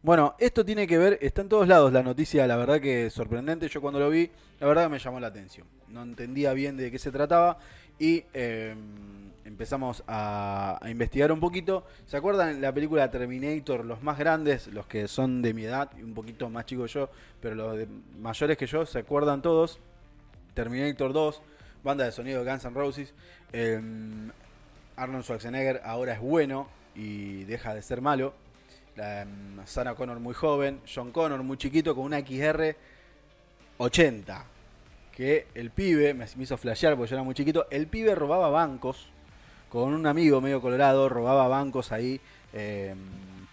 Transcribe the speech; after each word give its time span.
Bueno, 0.00 0.36
esto 0.38 0.64
tiene 0.64 0.86
que 0.86 0.96
ver, 0.96 1.18
está 1.20 1.42
en 1.42 1.48
todos 1.48 1.66
lados 1.66 1.92
la 1.92 2.04
noticia, 2.04 2.46
la 2.46 2.56
verdad 2.56 2.80
que 2.80 3.06
es 3.06 3.12
sorprendente. 3.12 3.68
Yo 3.68 3.80
cuando 3.80 3.98
lo 3.98 4.08
vi, 4.10 4.30
la 4.60 4.68
verdad 4.68 4.84
que 4.84 4.90
me 4.90 4.98
llamó 5.00 5.18
la 5.18 5.26
atención. 5.26 5.66
No 5.88 6.02
entendía 6.02 6.52
bien 6.52 6.76
de 6.76 6.92
qué 6.92 7.00
se 7.00 7.10
trataba 7.10 7.58
y 7.98 8.24
eh, 8.32 8.76
empezamos 9.44 10.04
a, 10.06 10.78
investigar 10.88 11.32
un 11.32 11.40
poquito. 11.40 11.84
¿Se 12.06 12.16
acuerdan 12.16 12.60
la 12.60 12.72
película 12.72 13.10
Terminator? 13.10 13.84
Los 13.84 14.00
más 14.00 14.18
grandes, 14.18 14.68
los 14.68 14.86
que 14.86 15.08
son 15.08 15.42
de 15.42 15.52
mi 15.52 15.64
edad 15.64 15.90
un 16.00 16.14
poquito 16.14 16.48
más 16.48 16.64
chicos 16.64 16.92
yo, 16.92 17.10
pero 17.40 17.56
los 17.56 17.76
de 17.76 17.88
mayores 18.20 18.56
que 18.56 18.66
yo, 18.66 18.86
¿se 18.86 19.00
acuerdan 19.00 19.42
todos? 19.42 19.80
Terminator 20.54 21.12
2, 21.12 21.42
banda 21.82 22.04
de 22.04 22.12
sonido 22.12 22.44
Guns 22.44 22.64
N' 22.64 22.74
Roses. 22.74 23.14
eh, 23.52 23.80
Arnold 24.94 25.24
Schwarzenegger 25.24 25.80
ahora 25.84 26.14
es 26.14 26.20
bueno 26.20 26.68
y 26.94 27.44
deja 27.44 27.74
de 27.74 27.82
ser 27.82 28.00
malo. 28.00 28.34
La, 28.98 29.22
em, 29.22 29.64
Sarah 29.64 29.94
Connor 29.94 30.18
muy 30.18 30.34
joven, 30.34 30.80
John 30.92 31.12
Connor 31.12 31.40
muy 31.44 31.56
chiquito 31.56 31.94
con 31.94 32.04
una 32.04 32.18
XR 32.18 32.74
80. 33.78 34.44
Que 35.12 35.46
el 35.54 35.70
pibe, 35.70 36.14
me, 36.14 36.26
hizo 36.36 36.56
flashear 36.56 36.96
porque 36.96 37.10
yo 37.10 37.16
era 37.16 37.22
muy 37.22 37.34
chiquito, 37.34 37.68
el 37.70 37.86
pibe 37.86 38.16
robaba 38.16 38.50
bancos 38.50 39.06
con 39.68 39.94
un 39.94 40.04
amigo 40.04 40.40
medio 40.40 40.60
colorado, 40.60 41.08
robaba 41.08 41.46
bancos 41.46 41.92
ahí, 41.92 42.20
eh, 42.52 42.92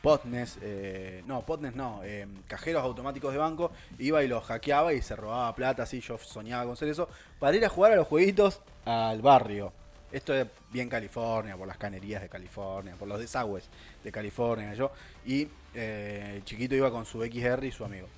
potnes, 0.00 0.60
no, 1.26 1.42
potnes 1.42 1.74
no, 1.74 2.02
eh, 2.04 2.28
cajeros 2.46 2.84
automáticos 2.84 3.32
de 3.32 3.38
banco, 3.38 3.72
iba 3.98 4.22
y 4.22 4.28
los 4.28 4.44
hackeaba 4.44 4.92
y 4.92 5.02
se 5.02 5.16
robaba 5.16 5.52
plata, 5.56 5.82
así 5.82 6.00
yo 6.00 6.18
soñaba 6.18 6.64
con 6.64 6.74
hacer 6.74 6.88
eso, 6.88 7.08
para 7.40 7.56
ir 7.56 7.64
a 7.64 7.68
jugar 7.68 7.92
a 7.92 7.96
los 7.96 8.06
jueguitos 8.06 8.60
al 8.84 9.20
barrio. 9.22 9.72
Esto 10.12 10.34
es 10.34 10.46
bien 10.70 10.90
California, 10.90 11.56
por 11.56 11.66
las 11.66 11.78
canerías 11.78 12.20
de 12.20 12.28
California, 12.28 12.94
por 12.98 13.08
los 13.08 13.18
desagües 13.18 13.68
de 14.04 14.12
California, 14.12 14.74
yo. 14.74 14.92
Y 15.24 15.48
eh, 15.74 16.34
el 16.36 16.44
chiquito 16.44 16.74
iba 16.74 16.90
con 16.90 17.06
su 17.06 17.22
XR 17.22 17.64
y 17.64 17.72
su 17.72 17.84
amigo. 17.84 18.08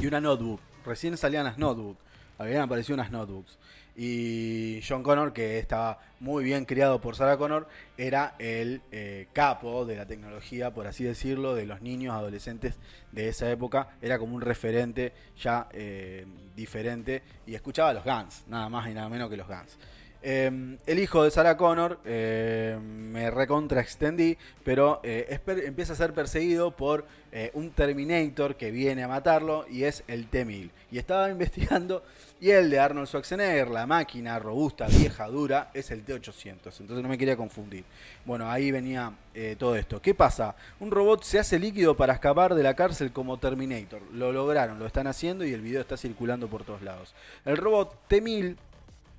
Y 0.00 0.06
una 0.06 0.20
notebook. 0.20 0.60
Recién 0.86 1.16
salían 1.18 1.44
las 1.44 1.58
notebooks. 1.58 2.00
Habían 2.38 2.62
aparecido 2.62 2.94
unas 2.94 3.10
notebooks. 3.10 3.58
Y 3.94 4.80
John 4.88 5.02
Connor, 5.02 5.32
que 5.32 5.58
estaba 5.58 5.98
muy 6.20 6.44
bien 6.44 6.64
criado 6.64 7.00
por 7.00 7.16
Sarah 7.16 7.36
Connor, 7.36 7.68
era 7.96 8.36
el 8.38 8.80
eh, 8.92 9.26
capo 9.32 9.84
de 9.84 9.96
la 9.96 10.06
tecnología, 10.06 10.72
por 10.72 10.86
así 10.86 11.02
decirlo, 11.02 11.56
de 11.56 11.66
los 11.66 11.82
niños, 11.82 12.14
adolescentes 12.14 12.76
de 13.10 13.28
esa 13.28 13.50
época. 13.50 13.88
Era 14.00 14.18
como 14.18 14.36
un 14.36 14.40
referente 14.40 15.12
ya 15.36 15.68
eh, 15.72 16.24
diferente. 16.54 17.22
Y 17.44 17.54
escuchaba 17.54 17.90
a 17.90 17.94
los 17.94 18.04
Guns, 18.04 18.44
nada 18.46 18.68
más 18.68 18.88
y 18.88 18.94
nada 18.94 19.08
menos 19.08 19.28
que 19.28 19.36
los 19.36 19.48
Guns. 19.48 19.76
Eh, 20.22 20.76
el 20.86 20.98
hijo 20.98 21.22
de 21.22 21.30
Sarah 21.30 21.56
Connor 21.56 22.00
eh, 22.04 22.78
me 22.82 23.30
recontra 23.30 23.80
extendí, 23.80 24.36
pero 24.64 25.00
eh, 25.02 25.40
empieza 25.46 25.92
a 25.92 25.96
ser 25.96 26.12
perseguido 26.12 26.72
por 26.72 27.06
eh, 27.30 27.50
un 27.52 27.70
Terminator 27.72 28.56
que 28.56 28.70
viene 28.70 29.02
a 29.02 29.08
matarlo 29.08 29.66
y 29.68 29.84
es 29.84 30.02
el 30.08 30.28
T-1000. 30.28 30.70
Y 30.90 30.98
estaba 30.98 31.28
investigando 31.30 32.02
y 32.40 32.50
el 32.50 32.70
de 32.70 32.78
Arnold 32.78 33.06
Schwarzenegger, 33.06 33.68
la 33.68 33.86
máquina 33.86 34.38
robusta, 34.38 34.86
vieja, 34.86 35.28
dura, 35.28 35.70
es 35.74 35.90
el 35.90 36.04
T-800. 36.04 36.48
Entonces 36.52 37.02
no 37.02 37.08
me 37.08 37.18
quería 37.18 37.36
confundir. 37.36 37.84
Bueno, 38.24 38.50
ahí 38.50 38.70
venía 38.70 39.12
eh, 39.34 39.56
todo 39.58 39.76
esto. 39.76 40.00
¿Qué 40.00 40.14
pasa? 40.14 40.56
Un 40.80 40.90
robot 40.90 41.22
se 41.22 41.38
hace 41.38 41.58
líquido 41.58 41.96
para 41.96 42.14
escapar 42.14 42.54
de 42.54 42.62
la 42.62 42.74
cárcel 42.74 43.12
como 43.12 43.36
Terminator. 43.36 44.00
Lo 44.14 44.32
lograron, 44.32 44.78
lo 44.78 44.86
están 44.86 45.06
haciendo 45.06 45.44
y 45.44 45.52
el 45.52 45.60
video 45.60 45.82
está 45.82 45.98
circulando 45.98 46.48
por 46.48 46.64
todos 46.64 46.80
lados. 46.80 47.14
El 47.44 47.58
robot 47.58 48.08
T-1000 48.08 48.56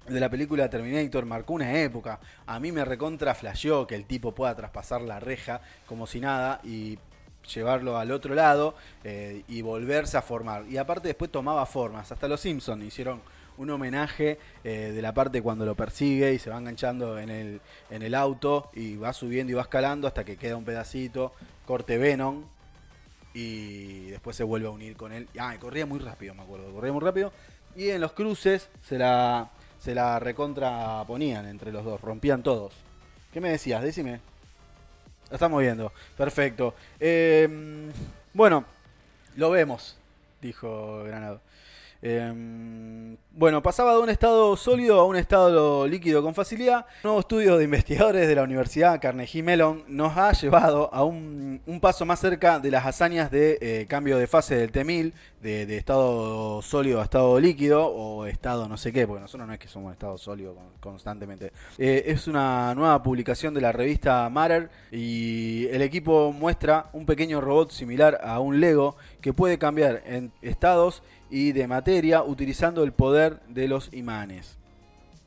de 0.08 0.20
la 0.20 0.30
película 0.30 0.70
Terminator 0.70 1.26
marcó 1.26 1.54
una 1.54 1.80
época. 1.80 2.20
A 2.46 2.60
mí 2.60 2.72
me 2.72 2.86
recontra 2.86 3.36
flasheó 3.36 3.86
que 3.86 3.96
el 3.96 4.06
tipo 4.06 4.34
pueda 4.34 4.56
traspasar 4.56 5.02
la 5.02 5.20
reja 5.20 5.62
como 5.86 6.08
si 6.08 6.20
nada 6.20 6.60
y 6.64 6.98
llevarlo 7.54 7.98
al 7.98 8.12
otro 8.12 8.36
lado 8.36 8.76
eh, 9.04 9.44
y 9.48 9.62
volverse 9.62 10.18
a 10.18 10.22
formar. 10.22 10.66
Y 10.68 10.78
aparte 10.78 11.08
después 11.08 11.32
tomaba 11.32 11.66
formas. 11.66 12.12
Hasta 12.12 12.28
los 12.28 12.42
Simpsons 12.42 12.84
hicieron 12.84 13.22
un 13.58 13.70
homenaje 13.70 14.40
eh, 14.64 14.92
de 14.94 15.02
la 15.02 15.14
parte 15.14 15.42
cuando 15.42 15.66
lo 15.66 15.76
persigue 15.76 16.34
y 16.34 16.40
se 16.40 16.50
va 16.50 16.58
enganchando 16.58 17.20
en 17.20 17.30
el, 17.30 17.62
en 17.90 18.04
el 18.04 18.16
auto 18.16 18.70
y 18.74 18.96
va 18.96 19.12
subiendo 19.12 19.52
y 19.52 19.56
va 19.56 19.64
escalando 19.64 20.08
hasta 20.08 20.24
que 20.24 20.38
queda 20.38 20.56
un 20.56 20.64
pedacito, 20.64 21.34
corte 21.66 21.98
Venom 21.98 22.46
y 23.34 24.06
después 24.08 24.36
se 24.36 24.44
vuelve 24.44 24.68
a 24.68 24.72
unir 24.72 24.96
con 24.96 25.12
él. 25.12 25.28
Ah, 25.38 25.54
y 25.56 25.58
corría 25.58 25.86
muy 25.86 26.00
rápido, 26.00 26.34
me 26.36 26.44
acuerdo, 26.44 26.72
corría 26.72 26.94
muy 26.94 27.02
rápido. 27.02 27.34
Y 27.76 27.90
en 27.90 28.02
los 28.02 28.14
cruces 28.14 28.70
se 28.82 28.98
la, 28.98 29.50
se 29.80 29.96
la 29.96 30.20
recontra 30.20 31.04
ponían 31.08 31.46
entre 31.46 31.72
los 31.72 31.86
dos, 31.86 32.02
rompían 32.02 32.44
todos. 32.44 32.74
¿Qué 33.34 33.40
me 33.40 33.50
decías? 33.50 33.82
Decime. 33.82 34.20
Lo 35.30 35.36
estamos 35.36 35.62
viendo. 35.62 35.92
Perfecto. 36.18 36.74
Eh, 37.00 37.92
bueno, 38.34 38.66
lo 39.36 39.52
vemos, 39.52 39.98
dijo 40.42 41.04
Granado. 41.04 41.42
Eh, 42.02 43.18
bueno, 43.32 43.64
pasaba 43.64 43.94
de 43.94 44.00
un 44.00 44.10
estado 44.10 44.58
sólido 44.58 45.00
a 45.00 45.06
un 45.06 45.16
estado 45.16 45.88
líquido 45.88 46.22
con 46.22 46.36
facilidad. 46.36 46.86
Un 47.04 47.10
nuevo 47.10 47.20
estudio 47.22 47.58
de 47.58 47.64
investigadores 47.64 48.28
de 48.28 48.36
la 48.36 48.44
Universidad 48.44 49.00
Carnegie 49.00 49.44
Mellon 49.44 49.86
nos 49.88 50.18
ha 50.18 50.34
llevado 50.34 50.94
a 50.94 51.06
un, 51.06 51.62
paso 51.82 52.06
más 52.06 52.20
cerca 52.20 52.60
de 52.60 52.70
las 52.72 52.86
hazañas 52.86 53.32
de 53.32 53.58
eh, 53.62 53.86
cambio 53.88 54.18
de 54.18 54.28
fase 54.28 54.56
del 54.56 54.74
T1000, 54.74 55.14
de, 55.42 55.78
estado 55.78 56.62
sólido 56.62 57.00
a 57.00 57.06
estado 57.06 57.40
líquido 57.40 57.88
o 57.88 58.26
estado 58.26 58.68
no 58.68 58.76
sé 58.76 58.92
qué, 58.92 59.08
porque 59.08 59.22
nosotros 59.22 59.48
no 59.48 59.54
es 59.54 59.60
que 59.60 59.70
somos 59.70 59.94
estado 59.94 60.18
sólido 60.18 60.56
con- 60.56 60.92
constantemente. 60.92 61.54
Eh, 61.78 62.04
es 62.08 62.28
una 62.28 62.76
nueva 62.76 63.02
publicación 63.02 63.54
de 63.54 63.62
la 63.62 63.72
revista 63.72 64.28
Matter 64.30 64.70
y 64.92 65.68
el 65.68 65.82
equipo 65.82 66.34
muestra 66.34 66.90
un 66.92 67.06
pequeño 67.06 67.40
robot 67.40 67.72
similar 67.72 68.20
a 68.22 68.40
un 68.40 68.60
Lego 68.60 68.98
que 69.22 69.32
puede 69.32 69.58
cambiar 69.58 70.04
en 70.06 70.34
estados 70.42 71.04
y 71.30 71.52
de 71.52 71.68
materia 71.68 72.24
utilizando 72.24 72.84
el 72.84 72.92
poder 72.92 73.40
de 73.48 73.68
los 73.68 73.94
imanes. 73.94 74.58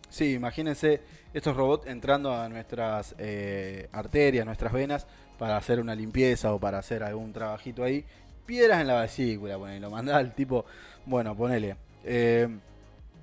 Sí, 0.08 0.34
imagínense 0.34 1.00
estos 1.32 1.56
robots 1.56 1.86
entrando 1.86 2.34
a 2.34 2.48
nuestras 2.48 3.14
eh, 3.18 3.88
arterias, 3.92 4.44
nuestras 4.44 4.72
venas, 4.72 5.06
para 5.38 5.56
hacer 5.56 5.80
una 5.80 5.94
limpieza 5.94 6.52
o 6.52 6.60
para 6.60 6.78
hacer 6.78 7.02
algún 7.02 7.32
trabajito 7.32 7.82
ahí. 7.82 8.04
Piedras 8.44 8.80
en 8.80 8.88
la 8.88 9.00
vesícula, 9.00 9.56
ponele, 9.56 9.80
lo 9.80 9.90
mandaba 9.90 10.18
al 10.18 10.34
tipo, 10.34 10.66
bueno, 11.06 11.34
ponele. 11.34 11.76
Eh, 12.04 12.48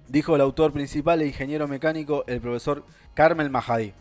dijo 0.08 0.36
el 0.36 0.42
autor 0.42 0.74
principal 0.74 1.22
e 1.22 1.28
ingeniero 1.28 1.68
mecánico, 1.68 2.24
el 2.28 2.42
profesor 2.42 2.84
Carmel 3.14 3.50
Mahadi. 3.50 3.94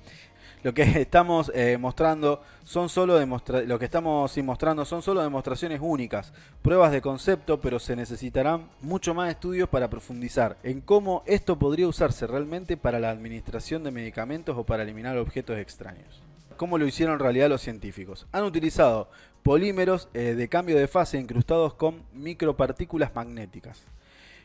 Lo 0.63 0.75
que 0.75 0.83
estamos 1.01 1.51
eh, 1.55 1.79
mostrando 1.79 2.43
son 2.65 2.89
solo 2.89 3.19
lo 3.19 3.79
que 3.79 3.85
estamos 3.85 4.37
mostrando 4.39 4.85
son 4.85 5.03
solo 5.03 5.23
demostraciones 5.23 5.81
únicas, 5.83 6.33
pruebas 6.63 6.93
de 6.93 7.01
concepto, 7.01 7.61
pero 7.61 7.79
se 7.79 7.97
necesitarán 7.97 8.69
mucho 8.81 9.15
más 9.15 9.31
estudios 9.31 9.69
para 9.69 9.89
profundizar 9.89 10.57
en 10.63 10.81
cómo 10.81 11.23
esto 11.27 11.59
podría 11.59 11.89
usarse 11.89 12.27
realmente 12.27 12.77
para 12.77 13.01
la 13.01 13.11
administración 13.11 13.85
de 13.85 13.91
medicamentos 13.91 14.57
o 14.57 14.65
para 14.65 14.83
eliminar 14.83 15.17
objetos 15.17 15.59
extraños. 15.59 16.23
¿Cómo 16.57 16.77
lo 16.77 16.87
hicieron 16.87 17.15
en 17.15 17.21
realidad 17.21 17.49
los 17.49 17.63
científicos? 17.63 18.27
Han 18.33 18.45
utilizado 18.45 19.09
polímeros 19.45 20.09
eh, 20.13 20.35
de 20.35 20.49
cambio 20.49 20.77
de 20.77 20.89
fase 20.89 21.19
incrustados 21.19 21.75
con 21.75 22.03
micropartículas 22.13 23.15
magnéticas. 23.15 23.85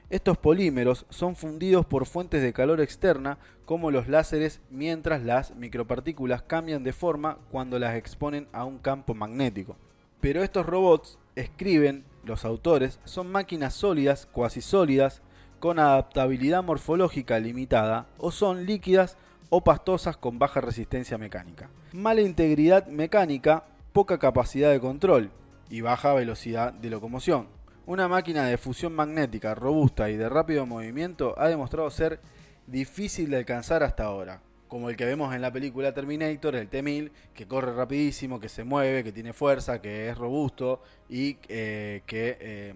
Estos 0.09 0.38
polímeros 0.38 1.06
son 1.09 1.36
fundidos 1.36 1.86
por 1.86 2.06
fuentes 2.06 2.41
de 2.41 2.53
calor 2.53 2.81
externa 2.81 3.38
como 3.66 3.91
los 3.91 4.08
láseres 4.08 4.62
mientras 4.69 5.24
las 5.24 5.56
micropartículas 5.56 6.44
cambian 6.44 6.84
de 6.84 6.94
forma 6.94 7.38
cuando 7.52 7.80
las 7.80 7.96
exponen 7.96 8.47
a 8.52 8.66
un 8.66 8.78
campo 8.78 9.16
magnético. 9.16 9.75
Pero 10.22 10.44
estos 10.44 10.66
robots, 10.66 11.18
escriben 11.36 12.06
los 12.24 12.46
autores, 12.46 13.00
son 13.06 13.31
máquinas 13.31 13.74
sólidas, 13.74 14.28
cuasi 14.31 14.62
sólidas, 14.62 15.22
con 15.59 15.80
adaptabilidad 15.80 16.64
morfológica 16.64 17.40
limitada 17.40 18.08
o 18.18 18.31
son 18.31 18.66
líquidas 18.66 19.18
o 19.50 19.64
pastosas 19.64 20.18
con 20.18 20.40
baja 20.40 20.62
resistencia 20.62 21.18
mecánica. 21.18 21.70
Mala 21.94 22.22
integridad 22.22 22.88
mecánica, 22.88 23.66
poca 23.94 24.18
capacidad 24.18 24.72
de 24.72 24.80
control 24.80 25.31
y 25.70 25.81
baja 25.81 26.14
velocidad 26.14 26.74
de 26.74 26.90
locomoción. 26.90 27.47
Una 27.85 28.08
máquina 28.08 28.46
de 28.46 28.58
fusión 28.58 28.94
magnética 28.94 29.56
robusta 29.56 30.09
y 30.09 30.16
de 30.16 30.30
rápido 30.30 30.66
movimiento 30.66 31.35
ha 31.38 31.50
demostrado 31.50 31.90
ser 31.91 32.22
difícil 32.66 33.30
de 33.30 33.38
alcanzar 33.38 33.84
hasta 33.84 34.06
ahora. 34.06 34.41
Como 34.70 34.90
el 34.90 34.96
que 34.96 35.03
vemos 35.06 35.35
en 35.35 35.41
la 35.41 35.52
película 35.52 35.94
Terminator, 35.94 36.56
el 36.56 36.70
T-1000, 36.70 37.12
que 37.34 37.46
corre 37.46 37.74
rapidísimo, 37.74 38.40
que 38.40 38.47
se 38.47 38.64
mueve, 38.64 39.03
que 39.03 39.12
tiene 39.12 39.34
fuerza, 39.34 39.82
que 39.82 40.08
es 40.08 40.18
robusto 40.18 40.82
y 41.09 41.38
eh, 41.50 42.03
que 42.06 42.38
eh, 42.40 42.74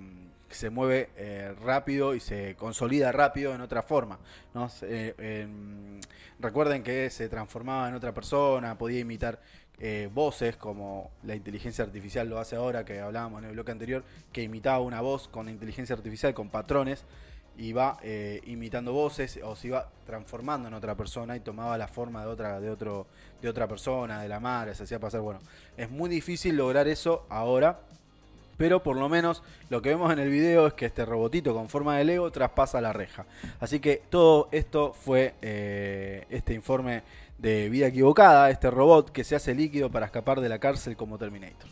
se 0.50 0.70
mueve 0.70 1.10
eh, 1.16 1.54
rápido 1.64 2.16
y 2.16 2.20
se 2.20 2.56
consolida 2.56 3.12
rápido 3.12 3.54
en 3.54 3.62
otra 3.62 3.82
forma. 3.82 4.20
eh, 4.84 5.14
em, 5.18 6.00
recuerden 6.40 6.84
que 6.84 7.10
se 7.10 7.30
transformaba 7.30 7.90
en 7.90 7.96
otra 7.96 8.14
persona, 8.14 8.78
podía 8.78 9.00
imitar 9.00 9.42
eh, 9.80 10.10
voces 10.12 10.58
como 10.58 11.12
la 11.24 11.36
inteligencia 11.36 11.84
artificial 11.84 12.28
lo 12.30 12.40
hace 12.40 12.56
ahora, 12.56 12.84
que 12.86 13.00
hablábamos 13.00 13.44
en 13.44 13.50
el 13.50 13.54
bloque 13.54 13.72
anterior, 13.72 14.04
que 14.32 14.42
imitaba 14.44 14.80
una 14.80 15.02
voz 15.02 15.28
con 15.28 15.50
inteligencia 15.50 15.96
artificial, 15.96 16.34
con 16.34 16.50
patrones, 16.50 17.06
y 17.60 17.74
va 17.74 18.00
imitando 18.46 18.94
voces 18.94 19.40
o 19.44 19.56
se 19.56 19.70
iba 19.70 19.90
transformando 20.06 20.68
en 20.68 20.76
otra 20.76 20.96
persona 20.96 21.36
y 21.36 21.40
tomaba 21.40 21.76
la 21.76 21.88
forma 21.88 22.22
de 22.22 22.28
otra, 22.28 22.60
de 22.60 22.70
otro, 22.70 23.08
de 23.42 23.50
otra 23.50 23.68
persona, 23.68 24.22
de 24.22 24.30
la 24.30 24.40
madre, 24.40 24.76
se 24.76 24.84
hacía 24.84 25.00
pasar. 25.00 25.22
Bueno, 25.22 25.40
es 25.76 25.90
muy 25.90 26.08
difícil 26.08 26.56
lograr 26.56 26.88
eso 26.88 27.26
ahora 27.30 27.80
Pero 28.58 28.84
por 28.84 28.98
lo 28.98 29.08
menos 29.08 29.44
lo 29.70 29.82
que 29.82 29.90
vemos 29.90 30.12
en 30.12 30.20
el 30.20 30.30
video 30.30 30.68
es 30.68 30.74
que 30.74 30.88
este 30.88 31.06
robotito 31.06 31.54
con 31.54 31.70
forma 31.70 31.98
de 31.98 32.04
Lego 32.04 32.32
traspasa 32.32 32.82
la 32.82 32.92
reja. 32.92 33.26
Así 33.60 33.80
que 33.80 34.02
todo 34.10 34.50
esto 34.52 34.94
fue 34.94 35.36
eh, 35.42 36.26
este 36.30 36.54
informe 36.54 37.04
de 37.38 37.70
vida 37.70 37.88
equivocada, 37.88 38.50
este 38.50 38.72
robot 38.72 39.12
que 39.12 39.24
se 39.24 39.36
hace 39.36 39.54
líquido 39.54 39.92
para 39.92 40.08
escapar 40.08 40.42
de 40.42 40.50
la 40.50 40.60
cárcel 40.60 40.98
como 40.98 41.18
Terminator. 41.18 41.70